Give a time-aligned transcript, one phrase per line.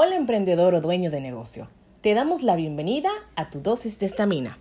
[0.00, 1.66] Hola emprendedor o dueño de negocio.
[2.02, 4.56] Te damos la bienvenida a tu dosis de estamina.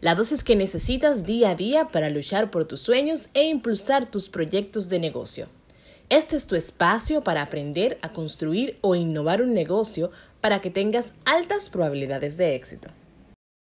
[0.00, 4.28] La dosis que necesitas día a día para luchar por tus sueños e impulsar tus
[4.28, 5.48] proyectos de negocio.
[6.08, 11.14] Este es tu espacio para aprender a construir o innovar un negocio para que tengas
[11.24, 12.88] altas probabilidades de éxito.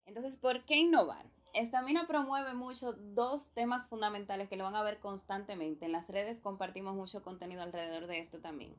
[0.07, 1.27] Entonces, ¿por qué innovar?
[1.53, 5.85] Estamina promueve mucho dos temas fundamentales que lo van a ver constantemente.
[5.85, 8.73] En las redes compartimos mucho contenido alrededor de esto también.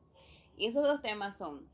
[0.57, 1.73] Y esos dos temas son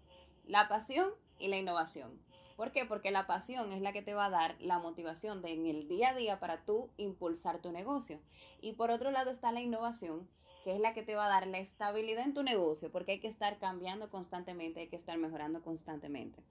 [0.51, 2.11] la pasión y la innovación.
[2.57, 2.83] ¿Por qué?
[2.83, 5.87] Porque la pasión es la que te va a dar la motivación de en el
[5.87, 8.19] día a día para tú impulsar tu negocio.
[8.59, 10.27] Y por otro lado está la innovación,
[10.65, 13.19] que es la que te va a dar la estabilidad en tu negocio, porque hay
[13.21, 16.43] que estar cambiando constantemente, hay que estar mejorando constantemente.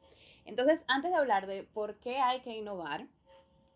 [0.46, 3.06] Entonces, antes de hablar de por qué hay que innovar,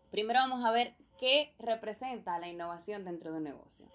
[0.09, 3.85] primero vamos a ver qué representa la innovación dentro de un negocio.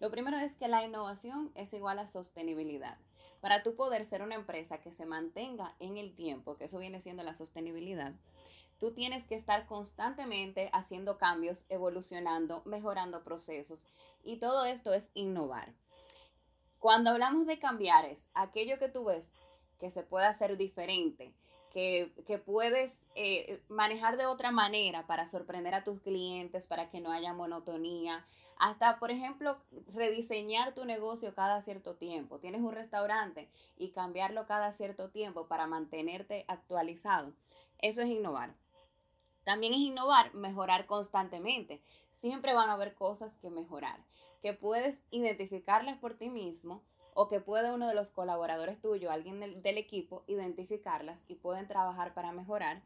[0.00, 2.98] Lo primero es que la innovación es igual a sostenibilidad.
[3.40, 7.00] Para tú poder ser una empresa que se mantenga en el tiempo, que eso viene
[7.00, 8.12] siendo la sostenibilidad,
[8.78, 13.86] tú tienes que estar constantemente haciendo cambios, evolucionando, mejorando procesos
[14.22, 15.72] y todo esto es innovar.
[16.78, 19.32] Cuando hablamos de cambiar es aquello que tú ves
[19.78, 21.34] que se puede hacer diferente,
[21.72, 27.10] que, puedes eh, manejar de otra manera para sorprender a tus clientes, para que no
[27.10, 28.26] haya monotonía,
[28.58, 29.58] hasta, por ejemplo,
[29.92, 32.38] rediseñar tu negocio cada cierto tiempo.
[32.38, 37.32] Tienes un restaurante y cambiarlo cada cierto tiempo para mantenerte actualizado.
[37.78, 38.54] Eso es innovar.
[39.44, 41.82] También es innovar, mejorar constantemente.
[42.10, 44.00] Siempre van a haber cosas que mejorar,
[44.40, 46.82] que puedes identificarlas por ti mismo
[47.18, 51.66] o que puede uno de los colaboradores tuyos, alguien del, del, equipo, identificarlas y pueden
[51.66, 52.82] trabajar para mejorar.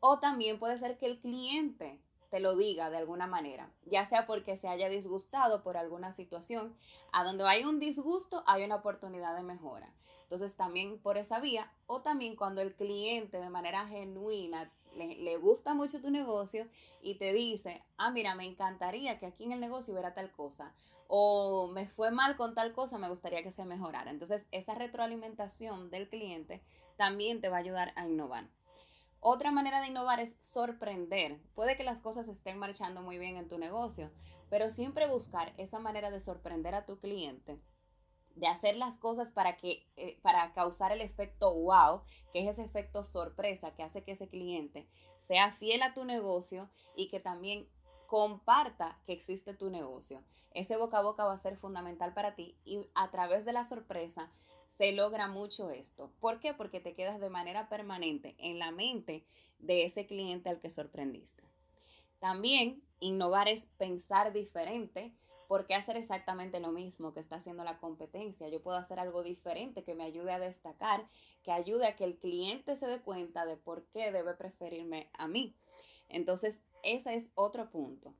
[0.00, 1.98] O también puede ser que el cliente
[2.30, 6.76] te lo diga de alguna manera, ya sea porque se haya disgustado por alguna situación.
[7.10, 9.88] A donde hay un disgusto hay una oportunidad de mejora.
[10.24, 15.72] Entonces también por esa vía o también cuando el cliente de manera genuina le, gusta
[15.72, 16.68] mucho tu negocio
[17.00, 20.74] y te dice, ah, mira, me encantaría que aquí en el negocio hubiera tal cosa
[21.08, 24.10] o me fue mal con tal cosa, me gustaría que se mejorara.
[24.10, 26.62] Entonces esa retroalimentación del cliente
[26.96, 28.48] también te va a ayudar a innovar.
[29.20, 31.40] Otra manera de innovar es sorprender.
[31.54, 34.10] Puede que las cosas estén marchando muy bien en tu negocio,
[34.50, 37.58] pero siempre buscar esa manera de sorprender a tu cliente,
[38.36, 42.64] de hacer las cosas para que eh, para causar el efecto wow, que es ese
[42.64, 44.86] efecto sorpresa que hace que ese cliente
[45.16, 47.66] sea fiel a tu negocio y que también
[48.06, 50.22] comparta que existe tu negocio.
[50.52, 53.64] Ese boca a boca va a ser fundamental para ti y a través de la
[53.64, 54.30] sorpresa
[54.68, 56.10] se logra mucho esto.
[56.20, 56.54] ¿Por qué?
[56.54, 59.24] Porque te quedas de manera permanente en la mente
[59.58, 61.42] de ese cliente al que sorprendiste.
[62.18, 65.12] También innovar es pensar diferente.
[65.48, 68.48] ¿Por qué hacer exactamente lo mismo que está haciendo la competencia?
[68.48, 71.06] Yo puedo hacer algo diferente que me ayude a destacar,
[71.42, 75.28] que ayude a que el cliente se dé cuenta de por qué debe preferirme a
[75.28, 75.54] mí.
[76.08, 78.14] Entonces, ese es otro punto.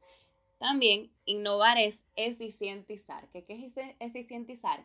[0.58, 3.28] También innovar es eficientizar.
[3.28, 4.84] ¿Qué, es eficientizar?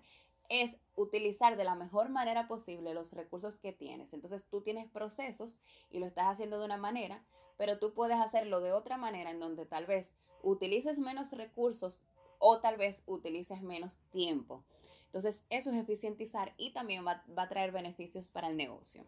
[0.49, 4.13] es utilizar de la mejor manera posible los recursos que tienes.
[4.13, 5.57] Entonces tú tienes procesos
[5.91, 7.23] y lo estás haciendo de una manera,
[7.57, 10.11] pero tú puedes hacerlo de otra manera en donde tal vez
[10.41, 12.01] utilices menos recursos
[12.39, 14.63] o tal vez utilices menos tiempo.
[15.05, 19.05] Entonces eso es eficientizar y también va, va a traer beneficios para el negocio.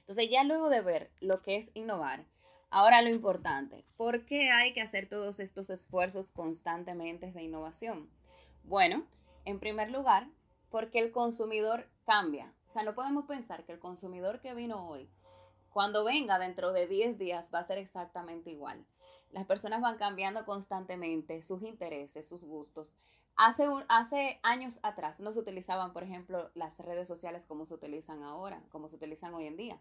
[0.00, 2.24] Entonces ya luego de ver lo que es innovar,
[2.70, 8.10] ahora lo importante, ¿por qué hay que hacer todos estos esfuerzos constantemente de innovación?
[8.64, 9.06] Bueno,
[9.44, 10.28] en primer lugar,
[10.70, 12.52] porque el consumidor cambia.
[12.66, 15.08] O sea, no podemos pensar que el consumidor que vino hoy,
[15.70, 18.84] cuando venga dentro de 10 días, va a ser exactamente igual.
[19.30, 22.92] Las personas van cambiando constantemente sus intereses, sus gustos.
[23.36, 28.22] Hace, hace años atrás no se utilizaban, por ejemplo, las redes sociales como se utilizan
[28.22, 29.78] ahora, como se utilizan hoy en día.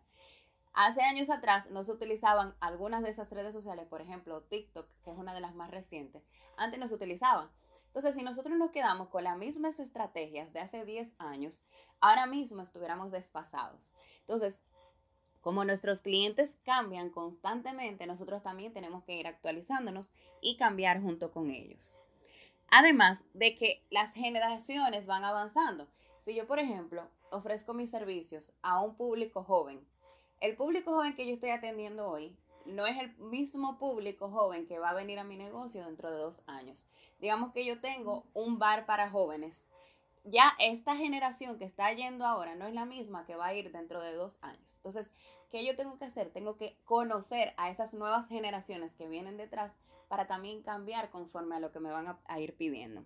[0.75, 5.11] Hace años atrás no se utilizaban algunas de esas redes sociales, por ejemplo, TikTok, que
[5.11, 6.21] es una de las más recientes.
[6.57, 7.49] Antes no se utilizaban.
[7.87, 11.63] Entonces, si nosotros nos quedamos con las mismas estrategias de hace 10 años,
[12.01, 13.93] ahora mismo estuviéramos desfasados.
[14.19, 14.59] Entonces,
[15.39, 20.11] como nuestros clientes cambian constantemente, nosotros también tenemos que ir actualizándonos
[20.41, 21.97] y cambiar junto con ellos.
[22.67, 25.87] Además de que las generaciones van avanzando.
[26.19, 29.87] Si yo, por ejemplo, ofrezco mis servicios a un público joven,
[30.39, 32.35] el público joven que yo estoy atendiendo hoy
[32.65, 36.17] no es el mismo público joven que va a venir a mi negocio dentro de
[36.17, 36.85] dos años.
[37.19, 39.67] Digamos que yo tengo un bar para jóvenes.
[40.23, 43.71] Ya esta generación que está yendo ahora no es la misma que va a ir
[43.71, 44.73] dentro de dos años.
[44.77, 45.11] Entonces,
[45.51, 46.31] ¿qué yo tengo que hacer?
[46.31, 49.75] Tengo que conocer a esas nuevas generaciones que vienen detrás
[50.07, 53.05] para también cambiar conforme a lo que me van a, a ir pidiendo.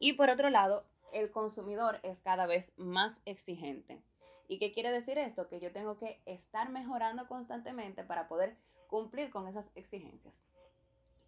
[0.00, 4.02] Y por otro lado, el consumidor es cada vez más exigente.
[4.50, 5.46] ¿Y qué quiere decir esto?
[5.46, 8.56] Que yo tengo que estar mejorando constantemente para poder
[8.88, 10.48] cumplir con esas exigencias.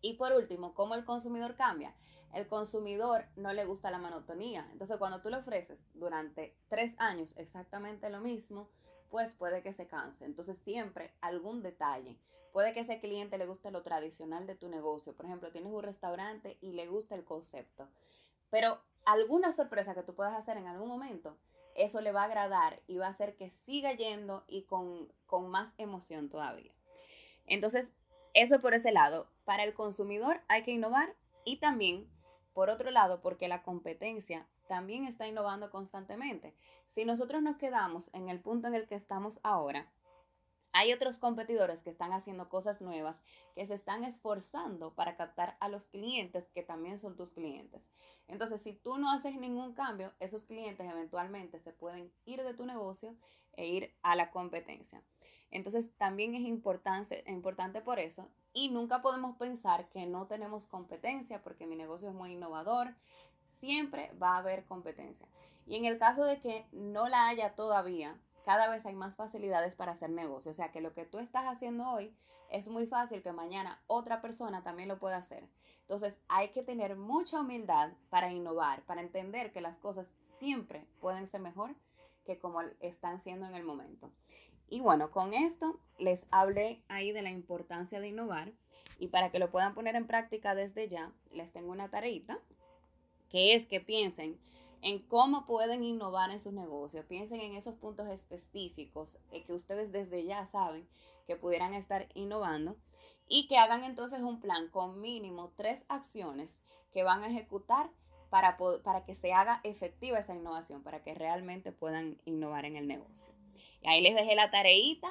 [0.00, 1.94] Y por último, ¿cómo el consumidor cambia?
[2.34, 4.68] El consumidor no le gusta la monotonía.
[4.72, 8.68] Entonces, cuando tú le ofreces durante tres años exactamente lo mismo,
[9.08, 10.24] pues puede que se canse.
[10.24, 12.18] Entonces, siempre algún detalle.
[12.52, 15.14] Puede que ese cliente le guste lo tradicional de tu negocio.
[15.14, 17.88] Por ejemplo, tienes un restaurante y le gusta el concepto.
[18.50, 21.38] Pero alguna sorpresa que tú puedas hacer en algún momento,
[21.74, 25.50] eso le va a agradar y va a hacer que siga yendo y con, con
[25.50, 26.72] más emoción todavía.
[27.46, 27.92] Entonces,
[28.34, 29.28] eso por ese lado.
[29.44, 31.14] Para el consumidor hay que innovar
[31.44, 32.08] y también,
[32.54, 36.54] por otro lado, porque la competencia también está innovando constantemente.
[36.86, 39.90] Si nosotros nos quedamos en el punto en el que estamos ahora,
[40.72, 43.20] hay otros competidores que están haciendo cosas nuevas,
[43.54, 47.90] que se están esforzando para captar a los clientes que también son tus clientes.
[48.28, 52.64] Entonces, si tú no haces ningún cambio, esos clientes eventualmente se pueden ir de tu
[52.64, 53.14] negocio
[53.54, 55.02] e ir a la competencia.
[55.50, 58.28] Entonces, también es importante, importante por eso.
[58.54, 62.94] Y nunca podemos pensar que no tenemos competencia porque mi negocio es muy innovador.
[63.48, 65.28] Siempre va a haber competencia.
[65.66, 69.74] Y en el caso de que no la haya todavía, cada vez hay más facilidades
[69.74, 70.50] para hacer negocio.
[70.50, 72.14] O sea que lo que tú estás haciendo hoy
[72.50, 75.48] es muy fácil que mañana otra persona también lo pueda hacer.
[75.82, 81.26] Entonces hay que tener mucha humildad para innovar, para entender que las cosas siempre pueden
[81.26, 81.74] ser mejor
[82.24, 84.10] que como están siendo en el momento.
[84.68, 88.52] Y bueno, con esto les hablé ahí de la importancia de innovar
[88.98, 92.38] y para que lo puedan poner en práctica desde ya, les tengo una tareita
[93.28, 94.38] que es que piensen
[94.82, 97.06] en cómo pueden innovar en sus negocios.
[97.06, 100.86] Piensen en esos puntos específicos eh, que ustedes desde ya saben
[101.26, 102.76] que pudieran estar innovando
[103.28, 106.60] y que hagan entonces un plan con mínimo tres acciones
[106.92, 107.90] que van a ejecutar
[108.28, 112.88] para, para que se haga efectiva esa innovación, para que realmente puedan innovar en el
[112.88, 113.32] negocio.
[113.82, 115.08] Y ahí les dejé la tareita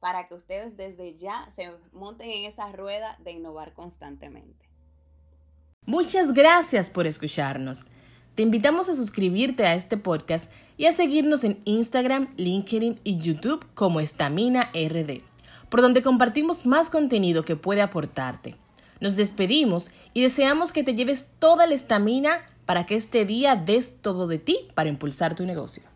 [0.00, 4.68] para que ustedes desde ya se monten en esa rueda de innovar constantemente.
[5.86, 7.86] Muchas gracias por escucharnos.
[8.34, 13.66] Te invitamos a suscribirte a este podcast y a seguirnos en Instagram, LinkedIn y YouTube
[13.74, 15.20] como Estamina RD,
[15.68, 18.56] por donde compartimos más contenido que puede aportarte.
[19.00, 22.30] Nos despedimos y deseamos que te lleves toda la estamina
[22.64, 25.91] para que este día des todo de ti para impulsar tu negocio.